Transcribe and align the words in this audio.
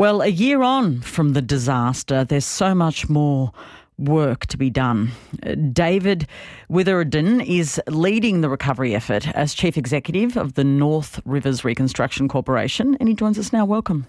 Well, 0.00 0.22
a 0.22 0.28
year 0.28 0.62
on 0.62 1.02
from 1.02 1.34
the 1.34 1.42
disaster, 1.42 2.24
there's 2.24 2.46
so 2.46 2.74
much 2.74 3.10
more 3.10 3.52
work 3.98 4.46
to 4.46 4.56
be 4.56 4.70
done. 4.70 5.10
Uh, 5.44 5.56
David 5.56 6.26
Witherdin 6.70 7.46
is 7.46 7.78
leading 7.86 8.40
the 8.40 8.48
recovery 8.48 8.94
effort 8.94 9.28
as 9.36 9.52
Chief 9.52 9.76
Executive 9.76 10.38
of 10.38 10.54
the 10.54 10.64
North 10.64 11.20
Rivers 11.26 11.66
Reconstruction 11.66 12.28
Corporation, 12.28 12.96
and 12.98 13.10
he 13.10 13.14
joins 13.14 13.38
us 13.38 13.52
now. 13.52 13.66
Welcome. 13.66 14.06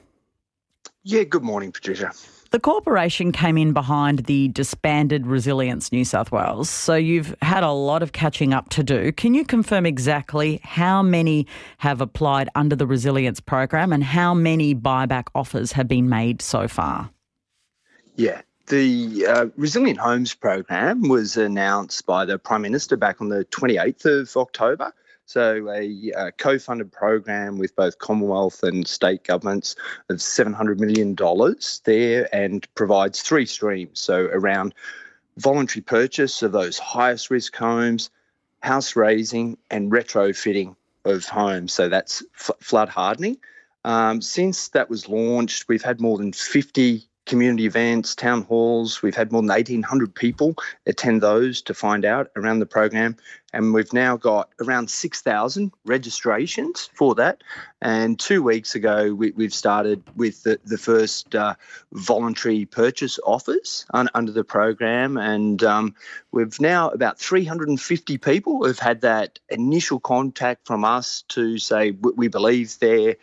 Yeah, 1.04 1.24
good 1.24 1.44
morning, 1.44 1.74
Patricia. 1.74 2.14
The 2.52 2.60
corporation 2.60 3.32
came 3.32 3.58
in 3.58 3.72
behind 3.72 4.26
the 4.26 4.50
disbanded 4.50 5.26
Resilience 5.26 5.94
New 5.94 6.04
South 6.04 6.34
Wales, 6.34 6.70
so 6.70 6.96
you've 6.96 7.34
had 7.42 7.64
a 7.64 7.72
lot 7.72 8.04
of 8.04 8.12
catching 8.12 8.54
up 8.54 8.68
to 8.72 8.84
do. 8.84 9.14
Can 9.14 9.34
you 9.34 9.46
confirm 9.46 9.86
exactly 9.86 10.60
how 10.62 11.02
many 11.02 11.48
have 11.78 12.02
applied 12.02 12.50
under 12.54 12.76
the 12.76 12.86
Resilience 12.86 13.40
program 13.40 13.94
and 13.94 14.04
how 14.04 14.34
many 14.34 14.76
buyback 14.76 15.28
offers 15.34 15.72
have 15.72 15.88
been 15.88 16.10
made 16.10 16.42
so 16.42 16.68
far? 16.68 17.10
Yeah, 18.18 18.42
the 18.68 19.26
uh, 19.28 19.46
Resilient 19.56 20.00
Homes 20.00 20.34
program 20.34 21.08
was 21.08 21.38
announced 21.38 22.06
by 22.06 22.26
the 22.26 22.38
Prime 22.38 22.64
Minister 22.64 22.98
back 22.98 23.22
on 23.22 23.30
the 23.30 23.46
28th 23.46 24.04
of 24.04 24.36
October. 24.36 24.92
So, 25.32 25.70
a, 25.70 26.12
a 26.18 26.32
co 26.34 26.60
funded 26.60 26.92
program 26.92 27.58
with 27.58 27.74
both 27.78 28.00
Commonwealth 28.00 28.64
and 28.64 28.86
state 28.86 29.24
governments 29.24 29.78
of 30.10 30.18
$700 30.18 30.78
million 30.78 31.16
there 31.86 32.36
and 32.36 32.68
provides 32.76 33.22
three 33.22 33.46
streams. 33.46 34.02
So, 34.02 34.26
around 34.26 34.74
voluntary 35.38 35.84
purchase 35.84 36.42
of 36.42 36.52
those 36.52 36.78
highest 36.78 37.32
risk 37.32 37.56
homes, 37.56 38.10
house 38.62 38.98
raising, 38.98 39.58
and 39.70 39.90
retrofitting 39.90 40.76
of 41.06 41.24
homes. 41.24 41.72
So, 41.72 41.88
that's 41.88 42.22
f- 42.38 42.52
flood 42.60 42.90
hardening. 42.90 43.38
Um, 43.86 44.22
since 44.22 44.68
that 44.70 44.90
was 44.90 45.08
launched, 45.08 45.70
we've 45.70 45.82
had 45.82 46.02
more 46.02 46.18
than 46.18 46.34
50 46.34 47.08
community 47.32 47.66
events, 47.66 48.14
town 48.14 48.42
halls. 48.42 49.02
We've 49.02 49.16
had 49.16 49.32
more 49.32 49.42
than 49.42 49.48
1,800 49.48 50.14
people 50.14 50.54
attend 50.86 51.22
those 51.22 51.62
to 51.62 51.74
find 51.74 52.04
out 52.04 52.30
around 52.36 52.60
the 52.60 52.66
program. 52.66 53.16
And 53.54 53.74
we've 53.74 53.94
now 53.94 54.18
got 54.18 54.50
around 54.60 54.90
6,000 54.90 55.72
registrations 55.86 56.90
for 56.94 57.16
that. 57.16 57.42
And 57.82 58.20
two 58.20 58.44
weeks 58.44 58.76
ago, 58.76 59.14
we, 59.14 59.32
have 59.40 59.54
started 59.54 60.04
with 60.18 60.44
the, 60.44 60.60
the 60.66 60.78
first 60.78 61.34
uh, 61.34 61.56
voluntary 61.94 62.66
purchase 62.66 63.18
offers 63.26 63.86
un, 63.94 64.10
under 64.14 64.34
the 64.34 64.44
program. 64.44 65.16
And 65.16 65.64
um, 65.64 65.96
we've 66.34 66.60
now 66.60 66.90
about 66.90 67.18
350 67.18 68.18
people 68.18 68.66
have 68.66 68.80
had 68.80 69.00
that 69.02 69.40
initial 69.48 70.02
contact 70.02 70.68
from 70.68 70.84
us 70.84 71.24
to 71.30 71.58
say 71.58 71.92
we 71.92 72.28
believe 72.28 72.78
they're 72.80 73.16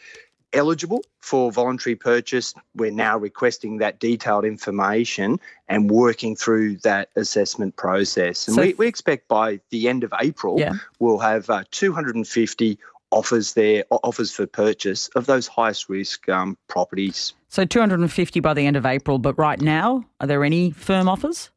eligible 0.52 1.02
for 1.20 1.52
voluntary 1.52 1.96
purchase. 1.96 2.54
We're 2.74 2.90
now 2.90 3.18
requesting 3.18 3.78
that 3.78 4.00
detailed 4.00 4.44
information 4.44 5.38
and 5.68 5.90
working 5.90 6.36
through 6.36 6.76
that 6.78 7.10
assessment 7.16 7.76
process. 7.76 8.46
And 8.48 8.54
so, 8.54 8.62
we, 8.62 8.74
we, 8.74 8.86
expect 8.86 9.28
by 9.28 9.60
the 9.70 9.88
end 9.88 10.04
of 10.04 10.12
April, 10.20 10.58
yeah. 10.58 10.74
we'll 10.98 11.18
have 11.18 11.48
uh, 11.50 11.64
250 11.70 12.78
offers 13.10 13.54
there, 13.54 13.84
offers 13.90 14.32
for 14.32 14.46
purchase 14.46 15.08
of 15.08 15.26
those 15.26 15.46
highest 15.46 15.88
risk 15.88 16.28
um, 16.28 16.56
properties. 16.68 17.34
So 17.48 17.64
250 17.64 18.40
by 18.40 18.54
the 18.54 18.66
end 18.66 18.76
of 18.76 18.84
April, 18.84 19.18
but 19.18 19.38
right 19.38 19.60
now, 19.60 20.04
are 20.20 20.26
there 20.26 20.44
any 20.44 20.70
firm 20.70 21.08
offers? 21.08 21.50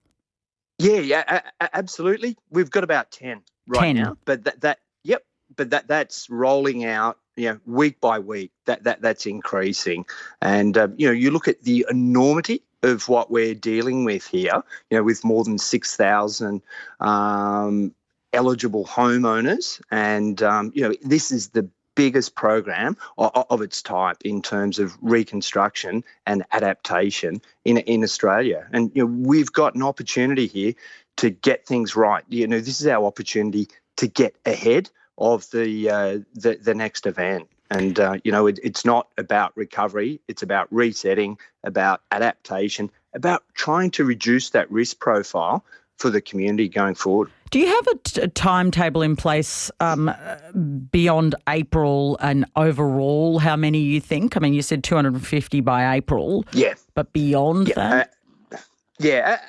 Yeah, 0.79 0.99
yeah, 0.99 1.41
a- 1.59 1.75
absolutely. 1.77 2.37
We've 2.49 2.71
got 2.71 2.83
about 2.83 3.11
10 3.11 3.41
right 3.67 3.81
10. 3.81 3.95
now, 3.95 4.17
but 4.25 4.45
that, 4.45 4.61
that, 4.61 4.79
yep, 5.03 5.23
but 5.55 5.69
that 5.71 5.87
that's 5.87 6.29
rolling 6.29 6.85
out 6.85 7.17
you 7.35 7.49
know, 7.49 7.59
week 7.65 7.99
by 8.01 8.19
week, 8.19 8.51
that 8.65 8.83
that 8.83 9.01
that's 9.01 9.25
increasing. 9.25 10.05
And 10.41 10.77
um, 10.77 10.93
you 10.97 11.07
know, 11.07 11.13
you 11.13 11.31
look 11.31 11.47
at 11.47 11.61
the 11.63 11.85
enormity 11.89 12.61
of 12.83 13.07
what 13.07 13.31
we're 13.31 13.55
dealing 13.55 14.03
with 14.05 14.25
here. 14.27 14.63
You 14.89 14.97
know, 14.97 15.03
with 15.03 15.23
more 15.23 15.43
than 15.43 15.57
six 15.57 15.95
thousand 15.95 16.61
um, 16.99 17.93
eligible 18.33 18.85
homeowners, 18.85 19.81
and 19.91 20.41
um, 20.41 20.71
you 20.75 20.87
know, 20.87 20.93
this 21.01 21.31
is 21.31 21.49
the 21.49 21.67
biggest 21.95 22.35
program 22.35 22.95
of, 23.17 23.45
of, 23.49 23.61
its 23.61 23.81
type 23.81 24.15
in 24.23 24.41
terms 24.41 24.79
of 24.79 24.97
reconstruction 25.01 26.03
and 26.25 26.43
adaptation 26.53 27.41
in 27.65 27.77
in 27.77 28.03
Australia. 28.03 28.67
And 28.71 28.91
you 28.93 29.05
know, 29.05 29.27
we've 29.27 29.51
got 29.51 29.75
an 29.75 29.83
opportunity 29.83 30.47
here 30.47 30.73
to 31.17 31.29
get 31.29 31.65
things 31.65 31.95
right. 31.95 32.23
You 32.29 32.47
know, 32.47 32.59
this 32.59 32.81
is 32.81 32.87
our 32.87 33.05
opportunity 33.05 33.67
to 33.97 34.07
get 34.07 34.35
ahead 34.45 34.89
of 35.17 35.49
the 35.51 35.89
uh, 35.89 36.19
the, 36.33 36.57
the 36.61 36.73
next 36.73 37.05
event. 37.05 37.47
And 37.69 37.99
uh, 37.99 38.17
you 38.23 38.31
know, 38.31 38.47
it, 38.47 38.59
it's 38.63 38.83
not 38.83 39.07
about 39.17 39.55
recovery; 39.55 40.19
it's 40.27 40.43
about 40.43 40.67
resetting, 40.71 41.37
about 41.63 42.01
adaptation, 42.11 42.91
about 43.13 43.43
trying 43.53 43.91
to 43.91 44.03
reduce 44.03 44.49
that 44.51 44.69
risk 44.69 44.99
profile 44.99 45.63
for 45.97 46.09
the 46.09 46.19
community 46.19 46.67
going 46.67 46.95
forward. 46.95 47.29
Do 47.51 47.59
you 47.59 47.67
have 47.67 47.87
a, 47.87 47.95
t- 47.97 48.21
a 48.21 48.27
timetable 48.29 49.01
in 49.01 49.15
place 49.15 49.69
um, 49.79 50.11
beyond 50.89 51.35
April 51.47 52.17
and 52.21 52.45
overall? 52.55 53.39
How 53.39 53.55
many 53.55 53.79
you 53.79 53.99
think? 53.99 54.35
I 54.35 54.39
mean, 54.39 54.53
you 54.53 54.61
said 54.61 54.83
250 54.83 55.61
by 55.61 55.95
April. 55.95 56.45
Yeah. 56.53 56.73
But 56.95 57.13
beyond 57.13 57.67
yeah, 57.67 57.75
that? 57.75 58.13
Yeah, 59.01 59.39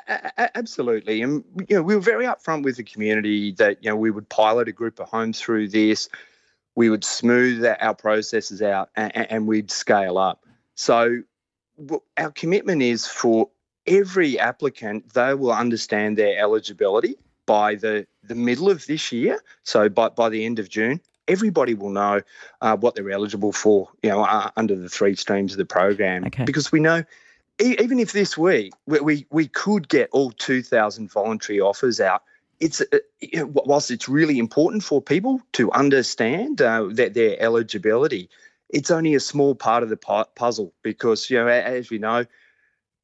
absolutely. 0.54 1.22
And 1.22 1.44
you 1.68 1.76
know, 1.76 1.82
we 1.82 1.94
were 1.94 2.00
very 2.00 2.24
upfront 2.24 2.62
with 2.64 2.76
the 2.76 2.84
community 2.84 3.52
that 3.52 3.82
you 3.82 3.90
know 3.90 3.96
we 3.96 4.10
would 4.10 4.28
pilot 4.28 4.68
a 4.68 4.72
group 4.72 4.98
of 4.98 5.08
homes 5.08 5.40
through 5.40 5.68
this. 5.68 6.08
We 6.74 6.88
would 6.88 7.04
smooth 7.04 7.64
our 7.80 7.94
processes 7.94 8.62
out, 8.62 8.90
and, 8.96 9.14
and 9.14 9.46
we'd 9.46 9.70
scale 9.70 10.16
up. 10.16 10.44
So, 10.74 11.22
our 12.16 12.30
commitment 12.30 12.82
is 12.82 13.06
for 13.06 13.50
every 13.86 14.38
applicant; 14.38 15.12
they 15.12 15.34
will 15.34 15.52
understand 15.52 16.16
their 16.16 16.38
eligibility 16.38 17.16
by 17.44 17.74
the 17.74 18.06
the 18.22 18.34
middle 18.34 18.70
of 18.70 18.86
this 18.86 19.12
year. 19.12 19.42
So, 19.64 19.88
by 19.88 20.08
by 20.08 20.30
the 20.30 20.46
end 20.46 20.58
of 20.58 20.70
June, 20.70 21.00
everybody 21.28 21.74
will 21.74 21.90
know 21.90 22.22
uh, 22.62 22.76
what 22.76 22.94
they're 22.94 23.10
eligible 23.10 23.52
for. 23.52 23.90
You 24.02 24.10
know, 24.10 24.22
uh, 24.22 24.50
under 24.56 24.74
the 24.76 24.88
three 24.88 25.14
streams 25.14 25.52
of 25.52 25.58
the 25.58 25.66
program, 25.66 26.24
okay. 26.26 26.44
because 26.44 26.72
we 26.72 26.80
know 26.80 27.04
even 27.62 27.98
if 27.98 28.12
this 28.12 28.36
week 28.36 28.72
we, 28.86 29.00
we, 29.00 29.26
we 29.30 29.48
could 29.48 29.88
get 29.88 30.10
all 30.12 30.30
2,000 30.32 31.10
voluntary 31.10 31.60
offers 31.60 32.00
out, 32.00 32.22
it's 32.60 32.80
uh, 32.80 33.46
whilst 33.46 33.90
it's 33.90 34.08
really 34.08 34.38
important 34.38 34.84
for 34.84 35.02
people 35.02 35.40
to 35.52 35.72
understand 35.72 36.62
uh, 36.62 36.88
that 36.92 37.14
their 37.14 37.40
eligibility, 37.40 38.30
it's 38.68 38.90
only 38.90 39.14
a 39.14 39.20
small 39.20 39.54
part 39.54 39.82
of 39.82 39.88
the 39.88 39.96
puzzle 40.36 40.72
because 40.82 41.28
you 41.28 41.38
know 41.38 41.48
as 41.48 41.90
we 41.90 41.98
know, 41.98 42.24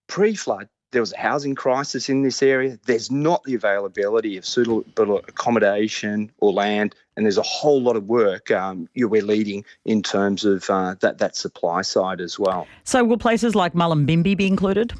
pre-flood 0.06 0.68
there 0.90 1.02
was 1.02 1.12
a 1.12 1.18
housing 1.18 1.54
crisis 1.54 2.08
in 2.08 2.22
this 2.22 2.42
area. 2.42 2.78
There's 2.86 3.10
not 3.10 3.42
the 3.44 3.54
availability 3.54 4.36
of 4.36 4.46
suitable 4.46 5.18
accommodation 5.18 6.30
or 6.38 6.52
land, 6.52 6.94
and 7.16 7.26
there's 7.26 7.38
a 7.38 7.42
whole 7.42 7.80
lot 7.80 7.96
of 7.96 8.08
work 8.08 8.50
um, 8.50 8.88
we're 8.96 9.22
leading 9.22 9.64
in 9.84 10.02
terms 10.02 10.44
of 10.44 10.68
uh, 10.70 10.94
that 11.00 11.18
that 11.18 11.36
supply 11.36 11.82
side 11.82 12.20
as 12.20 12.38
well. 12.38 12.66
So, 12.84 13.04
will 13.04 13.18
places 13.18 13.54
like 13.54 13.74
Mullumbimby 13.74 14.36
be 14.36 14.46
included? 14.46 14.94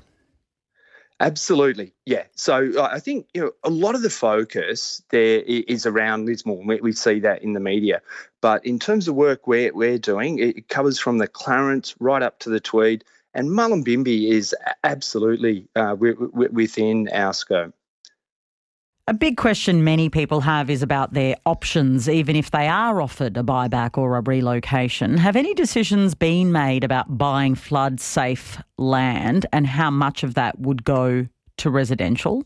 Absolutely, 1.21 1.93
yeah. 2.07 2.25
So 2.37 2.71
uh, 2.77 2.89
I 2.93 3.01
think 3.01 3.27
you 3.35 3.41
know 3.41 3.53
a 3.65 3.71
lot 3.71 3.97
of 3.97 4.03
the 4.03 4.11
focus 4.11 5.03
there 5.11 5.41
is 5.41 5.85
around 5.85 6.27
Lismore. 6.27 6.63
We, 6.65 6.81
we 6.81 6.93
see 6.93 7.19
that 7.21 7.43
in 7.43 7.55
the 7.55 7.61
media, 7.61 8.03
but 8.41 8.65
in 8.65 8.79
terms 8.79 9.09
of 9.09 9.17
work 9.17 9.47
we're 9.47 9.73
we're 9.75 9.99
doing, 9.99 10.39
it 10.39 10.69
covers 10.69 11.01
from 11.01 11.19
the 11.19 11.27
Clarence 11.27 11.97
right 11.99 12.23
up 12.23 12.39
to 12.41 12.51
the 12.51 12.61
Tweed 12.61 13.05
and 13.39 13.51
Mullumbimby 13.51 14.31
is 14.33 14.53
absolutely 14.83 15.69
uh, 15.77 15.95
within 15.97 17.09
our 17.11 17.33
scope. 17.33 17.73
A 19.07 19.15
big 19.15 19.37
question 19.37 19.85
many 19.85 20.11
people 20.11 20.41
have 20.41 20.69
is 20.69 20.83
about 20.83 21.15
their 21.15 21.37
options, 21.47 22.09
even 22.09 22.35
if 22.35 22.51
they 22.51 22.67
are 22.67 23.01
offered 23.01 23.37
a 23.37 23.45
buyback 23.45 23.97
or 23.97 24.17
a 24.17 24.23
relocation. 24.23 25.17
Have 25.17 25.37
any 25.37 25.55
decisions 25.55 26.17
been 26.17 26.51
made 26.51 26.83
about 26.83 27.17
buying 27.17 27.55
flood 27.55 28.01
safe 28.01 28.61
land 28.77 29.47
and 29.53 29.69
how 29.69 29.91
much 29.93 30.25
of 30.25 30.35
that 30.35 30.59
would 30.59 30.83
go 30.83 31.29
to 31.59 31.71
residential? 31.71 32.43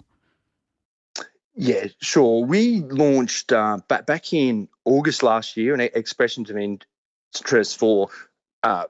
Yeah, 1.54 1.86
sure. 2.02 2.44
We 2.44 2.80
launched 2.80 3.50
uh, 3.50 3.78
back, 3.88 4.04
back 4.04 4.32
in 4.34 4.68
August 4.84 5.22
last 5.22 5.56
year 5.56 5.72
an 5.72 5.80
expression 5.80 6.44
of 6.48 6.56
interest 6.56 7.78
for 7.78 8.10
uh, 8.62 8.84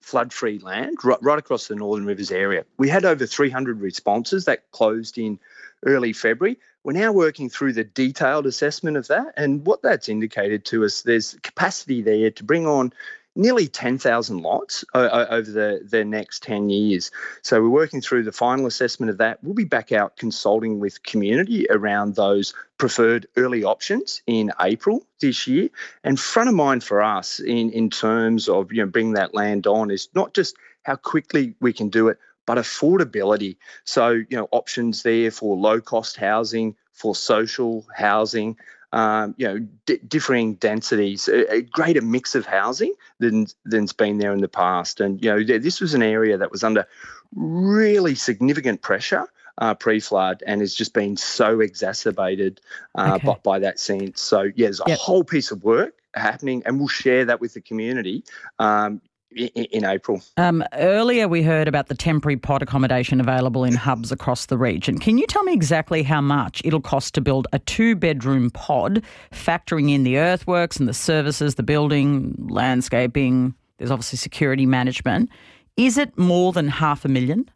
flood 0.00 0.32
free 0.32 0.58
land 0.58 0.98
right, 1.04 1.22
right 1.22 1.38
across 1.38 1.68
the 1.68 1.74
Northern 1.74 2.06
Rivers 2.06 2.30
area. 2.30 2.64
We 2.76 2.88
had 2.88 3.04
over 3.04 3.26
300 3.26 3.80
responses 3.80 4.44
that 4.44 4.70
closed 4.72 5.18
in 5.18 5.38
early 5.86 6.12
February. 6.12 6.58
We're 6.82 6.92
now 6.92 7.12
working 7.12 7.48
through 7.48 7.72
the 7.72 7.84
detailed 7.84 8.46
assessment 8.46 8.96
of 8.96 9.08
that. 9.08 9.32
And 9.36 9.64
what 9.64 9.82
that's 9.82 10.08
indicated 10.08 10.64
to 10.66 10.84
us, 10.84 11.02
there's 11.02 11.38
capacity 11.42 12.02
there 12.02 12.30
to 12.30 12.44
bring 12.44 12.66
on 12.66 12.92
nearly 13.36 13.66
10,000 13.66 14.38
lots 14.38 14.84
over 14.94 15.50
the, 15.50 15.80
the 15.84 16.04
next 16.04 16.42
10 16.42 16.70
years. 16.70 17.10
So 17.42 17.60
we're 17.60 17.68
working 17.68 18.00
through 18.00 18.22
the 18.22 18.32
final 18.32 18.66
assessment 18.66 19.10
of 19.10 19.18
that. 19.18 19.42
We'll 19.42 19.54
be 19.54 19.64
back 19.64 19.92
out 19.92 20.16
consulting 20.16 20.78
with 20.80 21.02
community 21.02 21.66
around 21.68 22.14
those 22.14 22.54
preferred 22.78 23.26
early 23.36 23.64
options 23.64 24.22
in 24.26 24.52
April 24.60 25.06
this 25.20 25.46
year. 25.46 25.68
And 26.04 26.18
front 26.18 26.48
of 26.48 26.54
mind 26.54 26.84
for 26.84 27.02
us 27.02 27.40
in, 27.40 27.70
in 27.70 27.90
terms 27.90 28.48
of 28.48 28.72
you 28.72 28.84
know 28.84 28.90
bringing 28.90 29.14
that 29.14 29.34
land 29.34 29.66
on 29.66 29.90
is 29.90 30.08
not 30.14 30.34
just 30.34 30.56
how 30.84 30.96
quickly 30.96 31.54
we 31.60 31.72
can 31.72 31.88
do 31.88 32.08
it, 32.08 32.18
but 32.46 32.58
affordability. 32.58 33.56
So, 33.84 34.10
you 34.10 34.36
know, 34.36 34.48
options 34.50 35.02
there 35.02 35.30
for 35.30 35.56
low 35.56 35.80
cost 35.80 36.16
housing, 36.16 36.76
for 36.92 37.14
social 37.14 37.86
housing, 37.94 38.56
um, 38.94 39.34
you 39.36 39.46
know, 39.48 39.58
d- 39.86 39.98
differing 40.06 40.54
densities, 40.54 41.26
a, 41.26 41.52
a, 41.52 41.62
greater 41.62 42.00
mix 42.00 42.36
of 42.36 42.46
housing 42.46 42.94
than 43.18 43.46
than's 43.68 43.92
been 43.92 44.18
there 44.18 44.32
in 44.32 44.40
the 44.40 44.48
past. 44.48 45.00
And 45.00 45.20
you 45.22 45.30
know, 45.30 45.58
this 45.58 45.80
was 45.80 45.94
an 45.94 46.02
area 46.02 46.38
that 46.38 46.52
was 46.52 46.62
under 46.62 46.86
really 47.34 48.14
significant 48.14 48.82
pressure 48.82 49.26
uh, 49.58 49.74
pre-flood 49.74 50.44
and 50.46 50.60
has 50.60 50.76
just 50.76 50.94
been 50.94 51.16
so 51.16 51.58
exacerbated 51.58 52.60
uh, 52.94 53.14
okay. 53.16 53.26
by, 53.26 53.34
by, 53.42 53.58
that 53.58 53.80
sense. 53.80 54.22
So 54.22 54.42
yeah, 54.54 54.66
there's 54.66 54.80
a 54.80 54.84
yep. 54.90 54.98
whole 54.98 55.24
piece 55.24 55.50
of 55.50 55.64
work 55.64 55.94
happening, 56.14 56.62
and 56.64 56.78
we'll 56.78 56.86
share 56.86 57.24
that 57.24 57.40
with 57.40 57.54
the 57.54 57.60
community. 57.60 58.22
Um, 58.60 59.00
in, 59.36 59.84
April. 59.84 60.22
Um, 60.36 60.64
earlier, 60.74 61.28
we 61.28 61.42
heard 61.42 61.68
about 61.68 61.88
the 61.88 61.94
temporary 61.94 62.36
pod 62.36 62.62
accommodation 62.62 63.20
available 63.20 63.64
in 63.64 63.74
hubs 63.74 64.12
across 64.12 64.46
the 64.46 64.58
region. 64.58 64.98
Can 64.98 65.18
you 65.18 65.26
tell 65.26 65.42
me 65.42 65.52
exactly 65.52 66.02
how 66.02 66.20
much 66.20 66.62
it'll 66.64 66.80
cost 66.80 67.14
to 67.14 67.20
build 67.20 67.46
a 67.52 67.58
two 67.58 67.96
bedroom 67.96 68.50
pod, 68.50 69.02
factoring 69.32 69.90
in 69.90 70.04
the 70.04 70.18
earthworks 70.18 70.76
and 70.76 70.88
the 70.88 70.94
services, 70.94 71.56
the 71.56 71.62
building, 71.62 72.34
landscaping? 72.48 73.54
There's 73.78 73.90
obviously 73.90 74.18
security 74.18 74.66
management. 74.66 75.30
Is 75.76 75.98
it 75.98 76.16
more 76.16 76.52
than 76.52 76.68
half 76.68 77.04
a 77.04 77.08
million? 77.08 77.50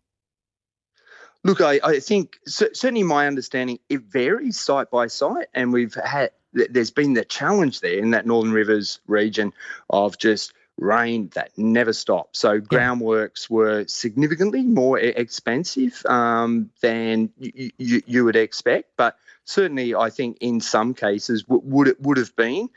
Look, 1.44 1.60
I, 1.60 1.80
I 1.84 2.00
think 2.00 2.38
certainly 2.46 3.04
my 3.04 3.26
understanding 3.26 3.78
it 3.88 4.02
varies 4.02 4.60
site 4.60 4.90
by 4.90 5.06
site, 5.06 5.46
and 5.54 5.72
we've 5.72 5.94
had 5.94 6.30
there's 6.52 6.90
been 6.90 7.14
the 7.14 7.24
challenge 7.24 7.80
there 7.80 7.98
in 7.98 8.10
that 8.10 8.26
Northern 8.26 8.52
Rivers 8.52 9.00
region 9.06 9.52
of 9.90 10.18
just 10.18 10.52
rain 10.78 11.28
that 11.34 11.50
never 11.56 11.92
stopped. 11.92 12.36
So 12.36 12.60
groundworks 12.60 13.50
were 13.50 13.84
significantly 13.86 14.62
more 14.62 14.98
expensive 14.98 16.04
um, 16.06 16.70
than 16.80 17.30
y- 17.38 17.70
y- 17.78 18.02
you 18.06 18.24
would 18.24 18.36
expect, 18.36 18.90
but 18.96 19.18
certainly 19.44 19.94
I 19.94 20.10
think 20.10 20.38
in 20.40 20.60
some 20.60 20.94
cases 20.94 21.42
w- 21.42 21.62
would 21.64 21.88
it 21.88 22.00
would 22.00 22.16
have 22.16 22.34
been 22.36 22.70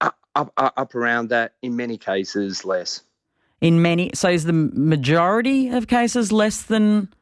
up, 0.00 0.16
up, 0.34 0.52
up 0.56 0.94
around 0.94 1.28
that. 1.28 1.54
In 1.62 1.76
many 1.76 1.98
cases, 1.98 2.64
less. 2.64 3.02
In 3.60 3.82
many, 3.82 4.10
so 4.14 4.30
is 4.30 4.44
the 4.44 4.52
majority 4.52 5.68
of 5.68 5.86
cases 5.86 6.32
less 6.32 6.62
than 6.62 7.12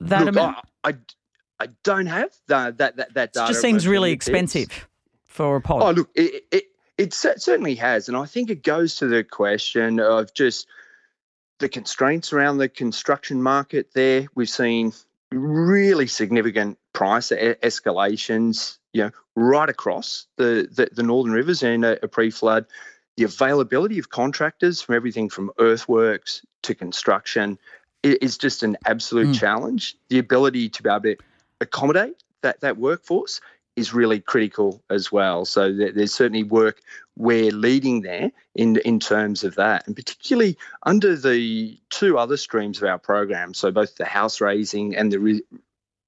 that 0.00 0.20
Look, 0.20 0.28
amount? 0.28 0.58
I, 0.84 0.90
I, 0.90 0.94
I 1.60 1.68
don't 1.82 2.06
have 2.06 2.30
that 2.46 2.78
that 2.78 2.96
that, 2.96 3.14
that 3.14 3.32
data. 3.32 3.46
It 3.46 3.48
just 3.48 3.62
seems 3.62 3.86
really 3.86 4.12
expensive 4.12 4.86
for 5.24 5.56
a 5.56 5.60
pod. 5.60 5.82
Oh, 5.82 5.90
look, 5.90 6.10
it, 6.14 6.44
it, 6.52 6.64
it 6.98 7.14
certainly 7.14 7.76
has, 7.76 8.08
and 8.08 8.16
I 8.16 8.26
think 8.26 8.50
it 8.50 8.64
goes 8.64 8.96
to 8.96 9.06
the 9.06 9.22
question 9.22 10.00
of 10.00 10.34
just 10.34 10.66
the 11.60 11.68
constraints 11.68 12.32
around 12.32 12.58
the 12.58 12.68
construction 12.68 13.40
market. 13.40 13.94
There, 13.94 14.26
we've 14.34 14.50
seen 14.50 14.92
really 15.30 16.08
significant 16.08 16.76
price 16.92 17.30
escalations, 17.30 18.78
you 18.92 19.04
know, 19.04 19.10
right 19.36 19.68
across 19.68 20.26
the 20.36 20.68
the, 20.70 20.88
the 20.92 21.04
northern 21.04 21.32
rivers 21.32 21.62
in 21.62 21.84
a, 21.84 21.98
a 22.02 22.08
pre-flood. 22.08 22.66
The 23.16 23.24
availability 23.24 23.98
of 23.98 24.10
contractors 24.10 24.82
from 24.82 24.94
everything 24.94 25.28
from 25.28 25.50
earthworks 25.58 26.42
to 26.62 26.74
construction 26.74 27.58
is 28.02 28.38
just 28.38 28.62
an 28.62 28.76
absolute 28.86 29.28
mm. 29.28 29.38
challenge. 29.38 29.96
The 30.08 30.18
ability 30.18 30.68
to 30.70 30.82
be 30.82 30.90
able 30.90 31.00
to 31.02 31.16
accommodate 31.60 32.22
that, 32.42 32.60
that 32.60 32.76
workforce 32.76 33.40
is 33.78 33.94
really 33.94 34.20
critical 34.20 34.82
as 34.90 35.10
well. 35.12 35.44
So 35.44 35.72
there's 35.72 36.12
certainly 36.12 36.42
work 36.42 36.82
we're 37.16 37.52
leading 37.52 38.02
there 38.02 38.30
in 38.54 38.76
in 38.78 39.00
terms 39.00 39.44
of 39.44 39.54
that, 39.54 39.86
and 39.86 39.96
particularly 39.96 40.56
under 40.84 41.16
the 41.16 41.78
two 41.90 42.18
other 42.18 42.36
streams 42.36 42.82
of 42.82 42.88
our 42.88 42.98
program. 42.98 43.54
So 43.54 43.70
both 43.70 43.96
the 43.96 44.04
house 44.04 44.40
raising 44.40 44.96
and 44.96 45.12
the 45.12 45.20
re- 45.20 45.42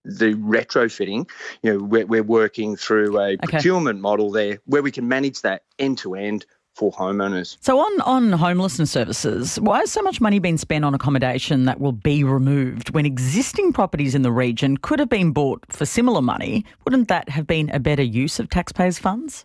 the 0.04 0.34
retrofitting, 0.34 1.28
you 1.62 1.72
know, 1.72 1.84
we're, 1.84 2.06
we're 2.06 2.22
working 2.22 2.76
through 2.76 3.18
a 3.18 3.32
okay. 3.32 3.36
procurement 3.46 4.00
model 4.00 4.30
there 4.30 4.58
where 4.64 4.82
we 4.82 4.90
can 4.90 5.08
manage 5.08 5.42
that 5.42 5.62
end 5.78 5.98
to 5.98 6.14
end 6.14 6.46
for 6.80 6.90
homeowners. 6.92 7.58
So 7.60 7.78
on 7.78 8.00
on 8.00 8.32
homelessness 8.32 8.90
services, 8.90 9.60
why 9.60 9.80
has 9.80 9.92
so 9.92 10.00
much 10.00 10.18
money 10.18 10.38
been 10.38 10.56
spent 10.56 10.82
on 10.82 10.94
accommodation 10.94 11.66
that 11.66 11.78
will 11.78 11.92
be 11.92 12.24
removed 12.24 12.90
when 12.90 13.04
existing 13.04 13.74
properties 13.74 14.14
in 14.14 14.22
the 14.22 14.32
region 14.32 14.78
could 14.78 14.98
have 14.98 15.10
been 15.10 15.30
bought 15.32 15.62
for 15.68 15.84
similar 15.84 16.22
money? 16.22 16.64
Wouldn't 16.84 17.08
that 17.08 17.28
have 17.28 17.46
been 17.46 17.68
a 17.70 17.78
better 17.78 18.02
use 18.02 18.40
of 18.40 18.48
taxpayers' 18.48 18.98
funds? 18.98 19.44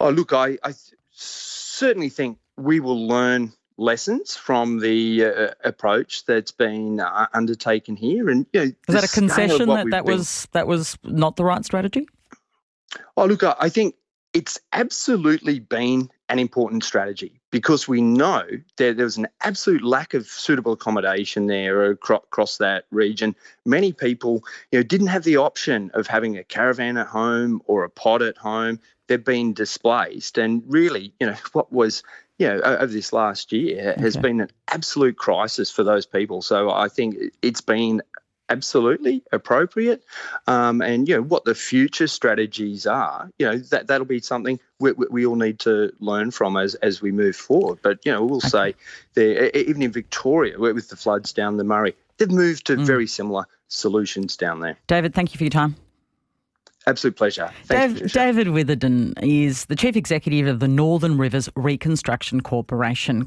Oh, 0.00 0.10
look, 0.10 0.34
I, 0.34 0.58
I 0.62 0.74
certainly 1.12 2.10
think 2.10 2.38
we 2.58 2.78
will 2.78 3.08
learn 3.08 3.54
lessons 3.78 4.36
from 4.36 4.80
the 4.80 5.24
uh, 5.24 5.48
approach 5.64 6.26
that's 6.26 6.52
been 6.52 7.00
uh, 7.00 7.26
undertaken 7.32 7.96
here. 7.96 8.28
And 8.28 8.44
you 8.52 8.60
know, 8.60 8.66
is 8.66 8.94
that 8.94 9.04
a 9.04 9.08
concession 9.08 9.68
that 9.70 9.86
that 9.92 10.04
been... 10.04 10.18
was 10.18 10.46
that 10.52 10.66
was 10.66 10.98
not 11.04 11.36
the 11.36 11.44
right 11.44 11.64
strategy? 11.64 12.06
Oh, 13.16 13.24
look, 13.24 13.42
I 13.42 13.70
think 13.70 13.94
it's 14.34 14.60
absolutely 14.72 15.58
been 15.58 16.10
an 16.28 16.38
important 16.38 16.84
strategy 16.84 17.40
because 17.50 17.88
we 17.88 18.00
know 18.00 18.44
that 18.76 18.96
there 18.96 19.04
was 19.04 19.16
an 19.16 19.28
absolute 19.42 19.82
lack 19.82 20.14
of 20.14 20.26
suitable 20.26 20.72
accommodation 20.72 21.46
there 21.46 21.90
across 21.90 22.58
that 22.58 22.84
region. 22.90 23.34
Many 23.64 23.92
people, 23.92 24.44
you 24.70 24.78
know, 24.78 24.82
didn't 24.82 25.06
have 25.06 25.24
the 25.24 25.38
option 25.38 25.90
of 25.94 26.06
having 26.06 26.36
a 26.36 26.44
caravan 26.44 26.96
at 26.98 27.06
home 27.06 27.62
or 27.66 27.84
a 27.84 27.90
pod 27.90 28.22
at 28.22 28.36
home. 28.36 28.78
They've 29.06 29.24
been 29.24 29.54
displaced, 29.54 30.36
and 30.36 30.62
really, 30.66 31.14
you 31.18 31.26
know, 31.26 31.36
what 31.52 31.72
was 31.72 32.02
you 32.38 32.46
know, 32.46 32.60
over 32.60 32.86
this 32.86 33.12
last 33.12 33.52
year 33.52 33.96
has 33.98 34.16
okay. 34.16 34.28
been 34.28 34.40
an 34.40 34.50
absolute 34.68 35.16
crisis 35.16 35.72
for 35.72 35.82
those 35.82 36.06
people. 36.06 36.40
So 36.40 36.70
I 36.70 36.88
think 36.88 37.16
it's 37.42 37.60
been 37.60 38.00
absolutely 38.48 39.22
appropriate. 39.32 40.02
Um, 40.46 40.80
and 40.80 41.08
you 41.08 41.16
know 41.16 41.22
what 41.22 41.44
the 41.44 41.54
future 41.54 42.06
strategies 42.06 42.86
are. 42.86 43.30
You 43.38 43.46
know 43.46 43.58
that 43.58 43.86
that'll 43.86 44.06
be 44.06 44.20
something 44.20 44.58
we, 44.78 44.92
we 44.92 45.26
all 45.26 45.36
need 45.36 45.58
to 45.60 45.92
learn 46.00 46.30
from 46.30 46.56
as 46.56 46.74
as 46.76 47.02
we 47.02 47.12
move 47.12 47.36
forward. 47.36 47.78
But 47.82 48.04
you 48.04 48.12
know 48.12 48.24
we'll 48.24 48.38
okay. 48.38 48.48
say 48.48 48.74
there 49.14 49.50
even 49.50 49.82
in 49.82 49.92
Victoria 49.92 50.58
with 50.58 50.88
the 50.88 50.96
floods 50.96 51.32
down 51.32 51.56
the 51.56 51.64
Murray, 51.64 51.94
they've 52.18 52.30
moved 52.30 52.66
to 52.66 52.76
mm. 52.76 52.86
very 52.86 53.06
similar 53.06 53.46
solutions 53.68 54.36
down 54.36 54.60
there. 54.60 54.76
David, 54.86 55.14
thank 55.14 55.34
you 55.34 55.38
for 55.38 55.44
your 55.44 55.50
time. 55.50 55.76
Absolute 56.86 57.16
pleasure. 57.16 57.50
Dave, 57.68 58.12
David 58.12 58.46
Witherdin 58.46 59.12
is 59.22 59.66
the 59.66 59.76
Chief 59.76 59.94
Executive 59.94 60.46
of 60.46 60.60
the 60.60 60.68
Northern 60.68 61.18
Rivers 61.18 61.50
Reconstruction 61.54 62.40
Corporation. 62.40 63.26